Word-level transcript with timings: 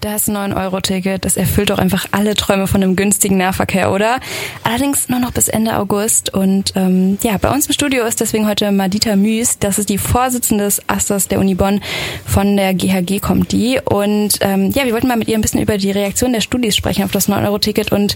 Das 0.00 0.28
9-Euro-Ticket, 0.28 1.24
das 1.24 1.36
erfüllt 1.36 1.70
doch 1.70 1.78
einfach 1.80 2.06
alle 2.12 2.36
Träume 2.36 2.68
von 2.68 2.80
einem 2.80 2.94
günstigen 2.94 3.36
Nahverkehr, 3.36 3.90
oder? 3.90 4.20
Allerdings 4.62 5.08
nur 5.08 5.18
noch 5.18 5.32
bis 5.32 5.48
Ende 5.48 5.76
August. 5.76 6.32
Und 6.32 6.72
ähm, 6.76 7.18
ja, 7.22 7.36
bei 7.36 7.50
uns 7.50 7.66
im 7.66 7.72
Studio 7.72 8.04
ist 8.04 8.20
deswegen 8.20 8.46
heute 8.46 8.70
Madita 8.70 9.16
Müs. 9.16 9.58
Das 9.58 9.76
ist 9.76 9.88
die 9.88 9.98
Vorsitzende 9.98 10.62
des 10.62 10.88
Asters 10.88 11.26
der 11.26 11.40
Uni 11.40 11.56
Bonn. 11.56 11.80
Von 12.24 12.56
der 12.56 12.74
GHG 12.74 13.18
kommt 13.18 13.50
die. 13.50 13.80
Und 13.84 14.38
ähm, 14.40 14.70
ja, 14.70 14.84
wir 14.84 14.92
wollten 14.92 15.08
mal 15.08 15.16
mit 15.16 15.26
ihr 15.26 15.36
ein 15.36 15.40
bisschen 15.40 15.62
über 15.62 15.78
die 15.78 15.90
Reaktion 15.90 16.32
der 16.32 16.42
Studis 16.42 16.76
sprechen 16.76 17.02
auf 17.02 17.10
das 17.10 17.28
9-Euro-Ticket 17.28 17.90
und 17.90 18.14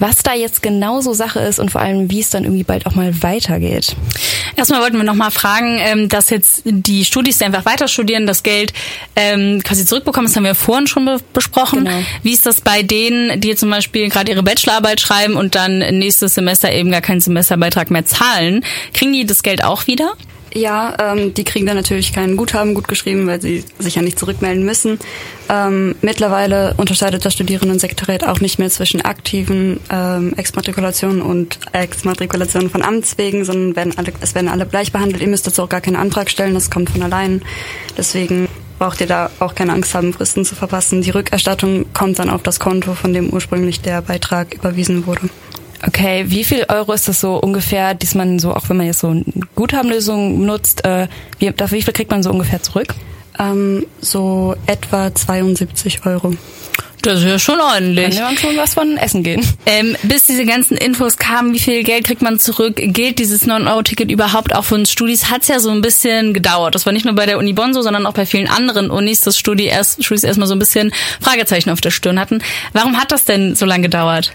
was 0.00 0.22
da 0.22 0.34
jetzt 0.34 0.62
genau 0.62 1.00
so 1.00 1.12
Sache 1.12 1.38
ist 1.40 1.60
und 1.60 1.70
vor 1.70 1.80
allem, 1.80 2.10
wie 2.10 2.20
es 2.20 2.30
dann 2.30 2.44
irgendwie 2.44 2.64
bald 2.64 2.86
auch 2.86 2.94
mal 2.94 3.22
weitergeht. 3.22 3.94
Erstmal 4.56 4.80
wollten 4.80 4.96
wir 4.96 5.04
noch 5.04 5.14
mal 5.14 5.30
fragen, 5.30 5.78
ähm, 5.78 6.08
dass 6.08 6.30
jetzt 6.30 6.62
die 6.64 7.04
Studis, 7.04 7.38
die 7.38 7.44
einfach 7.44 7.64
weiter 7.64 7.86
studieren, 7.86 8.26
das 8.26 8.42
Geld 8.42 8.72
ähm, 9.14 9.62
quasi 9.62 9.84
zurückbekommen. 9.84 10.26
Das 10.26 10.36
haben 10.36 10.44
wir 10.44 10.54
vorhin 10.54 10.86
schon 10.86 11.08
besprochen. 11.32 11.84
Genau. 11.84 11.98
Wie 12.22 12.32
ist 12.32 12.46
das 12.46 12.60
bei 12.60 12.82
denen, 12.82 13.40
die 13.40 13.54
zum 13.54 13.70
Beispiel 13.70 14.08
gerade 14.08 14.32
ihre 14.32 14.42
Bachelorarbeit 14.42 15.00
schreiben 15.00 15.34
und 15.34 15.54
dann 15.54 15.78
nächstes 15.78 16.34
Semester 16.34 16.72
eben 16.72 16.90
gar 16.90 17.02
keinen 17.02 17.20
Semesterbeitrag 17.20 17.90
mehr 17.90 18.06
zahlen? 18.06 18.64
Kriegen 18.94 19.12
die 19.12 19.26
das 19.26 19.42
Geld 19.42 19.62
auch 19.62 19.86
wieder? 19.86 20.14
Ja, 20.52 20.96
ähm, 20.98 21.32
die 21.32 21.44
kriegen 21.44 21.66
dann 21.66 21.76
natürlich 21.76 22.12
kein 22.12 22.36
Guthaben 22.36 22.74
gut 22.74 22.88
geschrieben, 22.88 23.26
weil 23.26 23.40
sie 23.40 23.64
sich 23.78 23.94
ja 23.94 24.02
nicht 24.02 24.18
zurückmelden 24.18 24.64
müssen. 24.64 24.98
Ähm, 25.48 25.94
mittlerweile 26.02 26.74
unterscheidet 26.76 27.24
das 27.24 27.34
Studierendensekretariat 27.34 28.26
auch 28.26 28.40
nicht 28.40 28.58
mehr 28.58 28.70
zwischen 28.70 29.00
aktiven 29.00 29.78
ähm, 29.90 30.34
Exmatrikulationen 30.36 31.22
und 31.22 31.58
Exmatrikulationen 31.72 32.68
von 32.68 32.82
Amts 32.82 33.16
wegen, 33.16 33.44
sondern 33.44 33.76
werden 33.76 33.94
alle, 33.96 34.12
es 34.20 34.34
werden 34.34 34.48
alle 34.48 34.66
gleich 34.66 34.90
behandelt. 34.90 35.22
Ihr 35.22 35.28
müsst 35.28 35.46
dazu 35.46 35.62
auch 35.62 35.68
gar 35.68 35.80
keinen 35.80 35.96
Antrag 35.96 36.30
stellen, 36.30 36.54
das 36.54 36.70
kommt 36.70 36.90
von 36.90 37.02
allein. 37.02 37.42
Deswegen 37.96 38.48
braucht 38.80 39.00
ihr 39.00 39.06
da 39.06 39.30
auch 39.38 39.54
keine 39.54 39.72
Angst 39.72 39.94
haben, 39.94 40.12
Fristen 40.12 40.44
zu 40.44 40.56
verpassen. 40.56 41.02
Die 41.02 41.10
Rückerstattung 41.10 41.92
kommt 41.92 42.18
dann 42.18 42.30
auf 42.30 42.42
das 42.42 42.58
Konto, 42.58 42.94
von 42.94 43.12
dem 43.12 43.30
ursprünglich 43.30 43.82
der 43.82 44.02
Beitrag 44.02 44.54
überwiesen 44.54 45.06
wurde. 45.06 45.28
Okay, 45.86 46.24
wie 46.28 46.44
viel 46.44 46.66
Euro 46.68 46.92
ist 46.92 47.08
das 47.08 47.20
so 47.20 47.36
ungefähr, 47.36 47.94
dass 47.94 48.14
man 48.14 48.38
so, 48.38 48.54
auch 48.54 48.68
wenn 48.68 48.76
man 48.76 48.86
jetzt 48.86 49.00
so 49.00 49.08
eine 49.08 49.24
Guthabenlösung 49.54 50.44
nutzt, 50.44 50.84
äh, 50.84 51.08
wie, 51.38 51.50
dafür 51.50 51.78
wie 51.78 51.82
viel 51.82 51.94
kriegt 51.94 52.10
man 52.10 52.22
so 52.22 52.30
ungefähr 52.30 52.62
zurück? 52.62 52.94
Ähm, 53.38 53.86
so 54.00 54.54
etwa 54.66 55.14
72 55.14 56.04
Euro. 56.04 56.34
Das 57.02 57.20
ist 57.20 57.24
ja 57.24 57.38
schon 57.38 57.58
ordentlich. 57.60 58.16
Kann 58.16 58.24
man 58.24 58.36
schon 58.36 58.56
was 58.58 58.74
von 58.74 58.98
essen 58.98 59.22
gehen. 59.22 59.42
Ähm, 59.64 59.96
bis 60.02 60.26
diese 60.26 60.44
ganzen 60.44 60.76
Infos 60.76 61.16
kamen, 61.16 61.54
wie 61.54 61.58
viel 61.58 61.82
Geld 61.82 62.04
kriegt 62.04 62.20
man 62.20 62.38
zurück, 62.38 62.74
gilt 62.76 63.18
dieses 63.18 63.46
9-Euro-Ticket 63.46 64.10
überhaupt 64.10 64.54
auch 64.54 64.64
für 64.64 64.74
uns 64.74 64.92
Studis, 64.92 65.30
hat 65.30 65.42
es 65.42 65.48
ja 65.48 65.60
so 65.60 65.70
ein 65.70 65.80
bisschen 65.80 66.34
gedauert. 66.34 66.74
Das 66.74 66.84
war 66.84 66.92
nicht 66.92 67.06
nur 67.06 67.14
bei 67.14 67.24
der 67.24 67.38
Uni 67.38 67.54
Bonn 67.54 67.72
so, 67.72 67.80
sondern 67.80 68.04
auch 68.04 68.12
bei 68.12 68.26
vielen 68.26 68.48
anderen 68.48 68.90
Unis, 68.90 69.22
dass 69.22 69.38
Studi 69.38 69.64
erst, 69.64 70.04
Studis 70.04 70.24
erstmal 70.24 70.48
so 70.48 70.54
ein 70.54 70.58
bisschen 70.58 70.92
Fragezeichen 71.20 71.70
auf 71.70 71.80
der 71.80 71.90
Stirn 71.90 72.20
hatten. 72.20 72.42
Warum 72.74 73.00
hat 73.00 73.12
das 73.12 73.24
denn 73.24 73.54
so 73.54 73.64
lange 73.64 73.84
gedauert? 73.84 74.32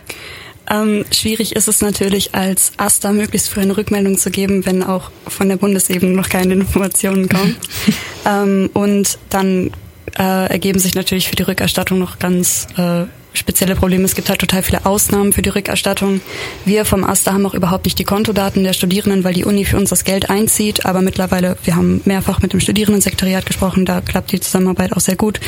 Ähm, 0.70 1.06
schwierig 1.12 1.56
ist 1.56 1.68
es 1.68 1.82
natürlich 1.82 2.34
als 2.34 2.72
AStA 2.78 3.12
möglichst 3.12 3.50
früh 3.50 3.62
eine 3.62 3.78
Rückmeldung 3.78 4.18
zu 4.18 4.32
geben, 4.32 4.66
wenn 4.66 4.84
auch 4.84 5.12
von 5.28 5.50
der 5.50 5.58
Bundesebene 5.58 6.14
noch 6.14 6.30
keine 6.30 6.54
Informationen 6.56 7.30
kommen. 7.30 7.56
ähm, 8.26 8.70
und 8.74 9.18
dann 9.30 9.72
äh, 10.18 10.50
ergeben 10.50 10.80
sich 10.80 10.96
natürlich 10.96 11.28
für 11.28 11.36
die 11.36 11.44
Rückerstattung 11.44 12.00
noch 12.00 12.20
ganz 12.20 12.68
äh, 12.78 13.06
spezielle 13.34 13.76
Probleme. 13.76 14.06
Es 14.06 14.16
gibt 14.16 14.30
halt 14.30 14.40
total 14.40 14.64
viele 14.64 14.86
Ausnahmen 14.86 15.34
für 15.34 15.42
die 15.42 15.50
Rückerstattung. 15.50 16.22
Wir 16.64 16.86
vom 16.86 17.04
AStA 17.04 17.34
haben 17.34 17.46
auch 17.46 17.54
überhaupt 17.54 17.86
nicht 17.86 18.00
die 18.00 18.04
Kontodaten 18.04 18.64
der 18.64 18.74
Studierenden, 18.74 19.24
weil 19.24 19.34
die 19.34 19.44
Uni 19.44 19.66
für 19.66 19.78
uns 19.78 19.90
das 19.90 20.04
Geld 20.04 20.30
einzieht. 20.30 20.86
Aber 20.86 21.02
mittlerweile, 21.02 21.58
wir 21.64 21.76
haben 21.76 22.02
mehrfach 22.06 22.42
mit 22.42 22.54
dem 22.54 22.60
Studierendensekretariat 22.60 23.46
gesprochen, 23.46 23.86
da 23.86 24.02
klappt 24.02 24.32
die 24.32 24.40
Zusammenarbeit 24.40 24.94
auch 24.94 25.02
sehr 25.02 25.16
gut. 25.16 25.40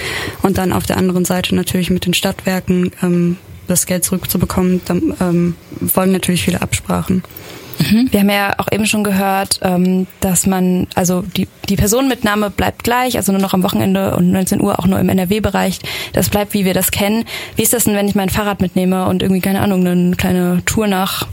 Und 0.41 0.57
dann 0.57 0.73
auf 0.73 0.85
der 0.85 0.97
anderen 0.97 1.25
Seite 1.25 1.55
natürlich 1.55 1.89
mit 1.89 2.05
den 2.05 2.13
Stadtwerken. 2.13 2.91
Ähm, 3.01 3.37
das 3.67 3.85
Geld 3.85 4.03
zurückzubekommen, 4.03 4.81
dann 4.85 5.13
ähm, 5.19 5.55
folgen 5.87 6.11
natürlich 6.11 6.43
viele 6.43 6.61
Absprachen. 6.61 7.23
Mhm. 7.79 8.07
Wir 8.11 8.21
haben 8.21 8.29
ja 8.29 8.55
auch 8.57 8.71
eben 8.71 8.85
schon 8.85 9.03
gehört, 9.03 9.59
ähm, 9.61 10.07
dass 10.19 10.47
man, 10.47 10.87
also 10.95 11.21
die, 11.21 11.47
die 11.69 11.75
Personenmitnahme 11.75 12.49
bleibt 12.49 12.83
gleich, 12.83 13.17
also 13.17 13.31
nur 13.31 13.41
noch 13.41 13.53
am 13.53 13.63
Wochenende 13.63 14.15
und 14.15 14.31
19 14.31 14.61
Uhr 14.61 14.79
auch 14.79 14.87
nur 14.87 14.99
im 14.99 15.09
NRW-Bereich. 15.09 15.79
Das 16.13 16.29
bleibt, 16.29 16.53
wie 16.53 16.65
wir 16.65 16.73
das 16.73 16.91
kennen. 16.91 17.25
Wie 17.55 17.63
ist 17.63 17.73
das 17.73 17.83
denn, 17.83 17.95
wenn 17.95 18.07
ich 18.07 18.15
mein 18.15 18.29
Fahrrad 18.29 18.61
mitnehme 18.61 19.05
und 19.05 19.21
irgendwie, 19.21 19.41
keine 19.41 19.61
Ahnung, 19.61 19.85
eine 19.85 20.15
kleine 20.15 20.63
Tour 20.65 20.87
nach 20.87 21.27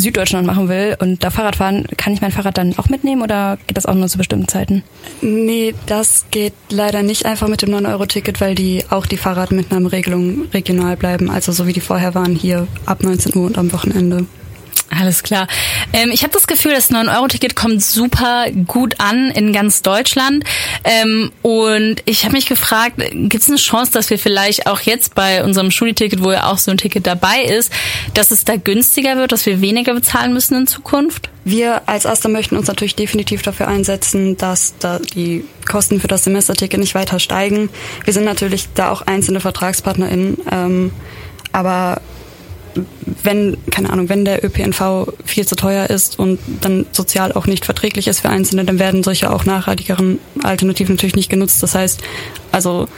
Süddeutschland 0.00 0.46
machen 0.46 0.68
will 0.68 0.96
und 1.00 1.22
da 1.22 1.30
Fahrrad 1.30 1.56
fahren, 1.56 1.86
kann 1.96 2.12
ich 2.12 2.20
mein 2.20 2.32
Fahrrad 2.32 2.58
dann 2.58 2.76
auch 2.78 2.88
mitnehmen 2.88 3.22
oder 3.22 3.58
geht 3.66 3.76
das 3.76 3.86
auch 3.86 3.94
nur 3.94 4.08
zu 4.08 4.18
bestimmten 4.18 4.48
Zeiten? 4.48 4.82
Nee, 5.20 5.74
das 5.86 6.26
geht 6.30 6.54
leider 6.70 7.02
nicht 7.02 7.26
einfach 7.26 7.48
mit 7.48 7.62
dem 7.62 7.70
9-Euro-Ticket, 7.70 8.40
weil 8.40 8.54
die 8.54 8.84
auch 8.90 9.06
die 9.06 9.16
Fahrradmitnahmeregelungen 9.16 10.48
regional 10.52 10.96
bleiben, 10.96 11.30
also 11.30 11.52
so 11.52 11.66
wie 11.66 11.72
die 11.72 11.80
vorher 11.80 12.14
waren, 12.14 12.34
hier 12.34 12.66
ab 12.86 13.02
19 13.02 13.36
Uhr 13.36 13.46
und 13.46 13.58
am 13.58 13.72
Wochenende. 13.72 14.26
Alles 14.90 15.22
klar. 15.22 15.46
Ähm, 15.92 16.10
ich 16.12 16.24
habe 16.24 16.32
das 16.32 16.48
Gefühl, 16.48 16.72
das 16.72 16.90
9-Euro-Ticket 16.90 17.54
kommt 17.54 17.82
super 17.82 18.46
gut 18.66 18.96
an 18.98 19.30
in 19.30 19.52
ganz 19.52 19.82
Deutschland. 19.82 20.44
Ähm, 20.82 21.30
und 21.42 22.02
ich 22.06 22.24
habe 22.24 22.32
mich 22.32 22.46
gefragt, 22.46 22.96
gibt 22.98 23.42
es 23.42 23.48
eine 23.48 23.56
Chance, 23.58 23.92
dass 23.92 24.10
wir 24.10 24.18
vielleicht 24.18 24.66
auch 24.66 24.80
jetzt 24.80 25.14
bei 25.14 25.44
unserem 25.44 25.70
Schulticket, 25.70 26.24
wo 26.24 26.32
ja 26.32 26.50
auch 26.50 26.58
so 26.58 26.72
ein 26.72 26.76
Ticket 26.76 27.06
dabei 27.06 27.42
ist, 27.42 27.72
dass 28.14 28.32
es 28.32 28.44
da 28.44 28.56
günstiger 28.56 29.16
wird, 29.16 29.30
dass 29.30 29.46
wir 29.46 29.60
weniger 29.60 29.94
bezahlen 29.94 30.32
müssen 30.32 30.56
in 30.56 30.66
Zukunft? 30.66 31.30
Wir 31.44 31.88
als 31.88 32.04
Aster 32.04 32.28
möchten 32.28 32.56
uns 32.56 32.66
natürlich 32.66 32.96
definitiv 32.96 33.42
dafür 33.42 33.68
einsetzen, 33.68 34.36
dass 34.36 34.74
da 34.80 34.98
die 34.98 35.44
Kosten 35.68 36.00
für 36.00 36.08
das 36.08 36.24
Semesterticket 36.24 36.80
nicht 36.80 36.96
weiter 36.96 37.20
steigen. 37.20 37.70
Wir 38.04 38.12
sind 38.12 38.24
natürlich 38.24 38.68
da 38.74 38.90
auch 38.90 39.02
einzelne 39.02 39.40
VertragspartnerInnen, 39.40 40.38
ähm, 40.50 40.92
aber 41.52 42.02
wenn, 43.22 43.56
keine 43.70 43.90
Ahnung, 43.90 44.08
wenn 44.08 44.24
der 44.24 44.44
ÖPNV 44.44 45.12
viel 45.24 45.46
zu 45.46 45.56
teuer 45.56 45.90
ist 45.90 46.18
und 46.18 46.38
dann 46.60 46.86
sozial 46.92 47.32
auch 47.32 47.46
nicht 47.46 47.64
verträglich 47.64 48.08
ist 48.08 48.20
für 48.20 48.28
Einzelne, 48.28 48.64
dann 48.64 48.78
werden 48.78 49.02
solche 49.02 49.30
auch 49.30 49.44
nachhaltigeren 49.44 50.18
Alternativen 50.42 50.94
natürlich 50.94 51.16
nicht 51.16 51.30
genutzt. 51.30 51.62
Das 51.62 51.74
heißt, 51.74 52.00
also 52.52 52.88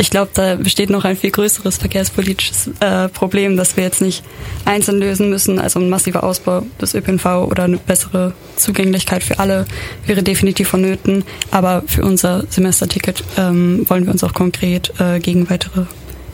ich 0.00 0.10
glaube, 0.10 0.30
da 0.32 0.54
besteht 0.54 0.90
noch 0.90 1.04
ein 1.04 1.16
viel 1.16 1.32
größeres 1.32 1.78
verkehrspolitisches 1.78 2.70
äh, 2.78 3.08
Problem, 3.08 3.56
das 3.56 3.76
wir 3.76 3.82
jetzt 3.82 4.00
nicht 4.00 4.22
einzeln 4.64 4.98
lösen 4.98 5.28
müssen. 5.28 5.58
Also 5.58 5.80
ein 5.80 5.90
massiver 5.90 6.22
Ausbau 6.22 6.62
des 6.80 6.94
ÖPNV 6.94 7.26
oder 7.50 7.64
eine 7.64 7.78
bessere 7.78 8.32
Zugänglichkeit 8.56 9.24
für 9.24 9.40
alle 9.40 9.66
wäre 10.06 10.22
definitiv 10.22 10.68
vonnöten. 10.68 11.24
Aber 11.50 11.82
für 11.86 12.04
unser 12.04 12.44
Semesterticket 12.48 13.24
ähm, 13.36 13.84
wollen 13.88 14.04
wir 14.06 14.12
uns 14.12 14.22
auch 14.22 14.34
konkret 14.34 14.92
äh, 15.00 15.18
gegen 15.18 15.50
weitere 15.50 15.86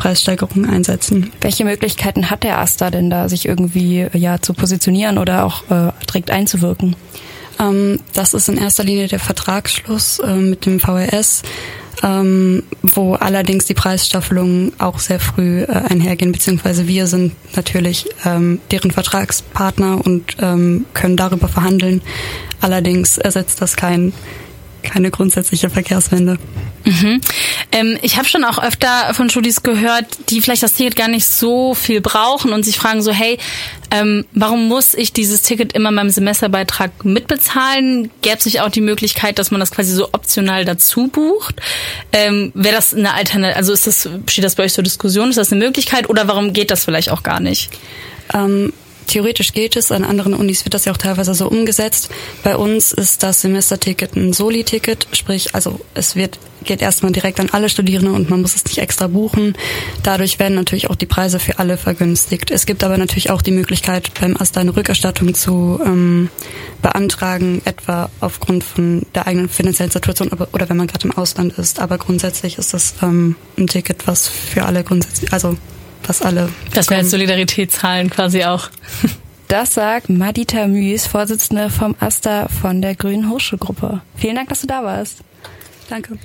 Preissteigerungen 0.05 0.69
einsetzen. 0.69 1.33
Welche 1.41 1.65
Möglichkeiten 1.65 2.29
hat 2.29 2.43
der 2.43 2.59
AStA 2.59 2.91
denn 2.91 3.09
da, 3.09 3.31
sich 3.31 3.49
irgendwie 3.49 4.07
ja 4.13 4.39
zu 4.39 4.53
positionieren 4.53 5.17
oder 5.17 5.47
auch 5.47 5.63
äh, 5.71 5.93
direkt 6.07 6.31
einzuwirken? 6.31 6.95
Ähm, 7.59 8.01
das 8.13 8.35
ist 8.35 8.51
in 8.51 8.59
erster 8.59 8.85
Linie 8.85 9.09
der 9.09 9.19
Vertragsschluss 9.19 10.19
äh, 10.19 10.35
mit 10.35 10.67
dem 10.67 10.79
VRS, 10.79 11.41
ähm, 12.03 12.65
wo 12.83 13.15
allerdings 13.15 13.65
die 13.65 13.73
Preisstaffelungen 13.73 14.75
auch 14.79 14.99
sehr 14.99 15.21
früh 15.21 15.63
äh, 15.63 15.69
einhergehen, 15.69 16.33
beziehungsweise 16.33 16.87
wir 16.87 17.07
sind 17.07 17.33
natürlich 17.57 18.07
ähm, 18.27 18.61
deren 18.73 18.91
Vertragspartner 18.91 20.05
und 20.05 20.37
ähm, 20.39 20.85
können 20.93 21.17
darüber 21.17 21.49
verhandeln. 21.49 22.03
Allerdings 22.61 23.17
ersetzt 23.17 23.63
das 23.63 23.75
kein 23.75 24.13
keine 24.85 25.11
grundsätzliche 25.11 25.71
Verkehrswende. 25.71 26.39
Mhm. 26.85 27.21
Ähm, 27.75 27.99
ich 28.03 28.17
habe 28.17 28.29
schon 28.29 28.45
auch 28.45 28.63
öfter 28.63 29.13
von 29.15 29.29
Studis 29.29 29.65
gehört, 29.65 30.07
die 30.31 30.41
vielleicht 30.41 30.63
das 30.63 30.75
Ticket 30.75 30.95
gar 30.95 31.09
nicht 31.09 31.27
so 31.27 31.75
viel 31.75 32.01
brauchen 32.01 32.53
und 32.53 32.65
sich 32.65 32.77
fragen 32.77 33.03
so, 33.03 33.11
hey, 33.11 33.37
ähm, 33.91 34.25
warum 34.33 34.69
muss 34.69 34.95
ich 34.95 35.13
dieses 35.13 35.43
Ticket 35.43 35.73
immer 35.73 35.91
beim 35.91 36.09
Semesterbeitrag 36.09 37.05
mitbezahlen? 37.05 38.13
Gäbe 38.23 38.41
sich 38.41 38.61
auch 38.61 38.71
die 38.71 38.81
Möglichkeit, 38.81 39.41
dass 39.41 39.51
man 39.51 39.59
das 39.59 39.73
quasi 39.73 39.93
so 39.93 40.11
optional 40.13 40.65
dazu 40.65 41.09
bucht? 41.09 41.57
Ähm, 42.13 42.53
Wäre 42.55 42.77
das 42.77 42.95
eine 42.95 43.13
Alternative? 43.13 43.57
Also 43.57 43.73
ist 43.73 43.89
das, 43.89 44.09
steht 44.29 44.45
das 44.45 44.55
bei 44.55 44.63
euch 44.63 44.73
zur 44.73 44.85
Diskussion? 44.85 45.31
Ist 45.31 45.37
das 45.37 45.51
eine 45.51 45.65
Möglichkeit 45.65 46.09
oder 46.09 46.29
warum 46.29 46.53
geht 46.53 46.71
das 46.71 46.85
vielleicht 46.85 47.11
auch 47.11 47.25
gar 47.25 47.41
nicht? 47.41 47.71
Ähm, 48.33 48.73
theoretisch 49.09 49.53
geht 49.53 49.75
es, 49.75 49.91
an 49.91 50.05
anderen 50.05 50.35
Unis 50.35 50.65
wird 50.65 50.75
das 50.75 50.85
ja 50.85 50.93
auch 50.93 50.97
teilweise 50.97 51.35
so 51.35 51.49
umgesetzt. 51.49 52.09
Bei 52.45 52.57
uns 52.57 52.93
ist 52.93 53.25
das 53.25 53.41
Semesterticket 53.41 54.15
ein 54.15 54.33
Soli-Ticket, 54.33 55.09
sprich, 55.11 55.57
also 55.57 55.81
es 55.95 56.15
wird 56.15 56.39
geht 56.65 56.83
erstmal 56.83 57.13
direkt 57.13 57.41
an 57.41 57.51
alle 57.51 57.69
Studierenden 57.69 58.15
und 58.15 58.31
man 58.31 58.41
muss 58.41 58.55
es 58.55 58.65
nicht 58.65 58.79
extra 58.79 59.07
buchen. 59.07 59.57
Dadurch 60.03 60.39
werden 60.39 60.55
natürlich 60.55 60.91
auch 60.91 60.97
die 60.97 61.07
Preise 61.07 61.39
für 61.39 61.59
alle 61.59 61.77
vergünstigt. 61.77 62.51
Es 62.51 62.67
gibt 62.67 62.85
aber 62.85 62.99
natürlich 62.99 63.31
auch 63.31 63.43
die 63.43 63.51
Möglichkeit, 63.51 64.13
beim 64.21 64.37
AStA 64.37 64.61
eine 64.61 64.77
Rückerstattung 64.77 65.35
zu 65.35 65.81
ähm, 65.85 66.31
beantragen, 66.83 67.63
etwa 67.65 68.11
aufgrund 68.21 68.65
von 68.65 69.07
der 69.15 69.27
eigenen 69.27 69.49
finanziellen 69.49 69.91
Situation 69.91 70.31
oder 70.31 70.69
wenn 70.69 70.77
man 70.77 70.87
gerade 70.87 71.07
im 71.07 71.17
Ausland 71.17 71.57
ist. 71.59 71.81
Aber 71.81 71.99
grundsätzlich 71.99 72.59
ist 72.59 72.75
das 72.75 72.95
ähm, 73.03 73.37
ein 73.59 73.67
Ticket, 73.67 74.07
was 74.07 74.29
für 74.29 74.65
alle 74.65 74.85
grundsätzlich, 74.85 75.33
also 75.33 75.57
was 76.07 76.23
alle. 76.23 76.49
Das 76.73 76.91
wäre 76.91 77.05
Solidarität 77.05 77.73
zahlen 77.73 78.11
quasi 78.11 78.45
auch. 78.45 78.71
Das 79.49 79.75
sagt 79.75 80.09
Madita 80.09 80.67
Müs, 80.67 81.07
Vorsitzende 81.07 81.71
vom 81.71 81.95
AStA 82.01 82.49
von 82.49 82.81
der 82.83 82.95
Grünen 82.95 83.31
Hochschulgruppe. 83.31 84.01
Vielen 84.17 84.37
Dank, 84.37 84.49
dass 84.49 84.63
du 84.63 84.67
da 84.67 84.83
warst. 84.83 85.19
Danke. 85.95 86.19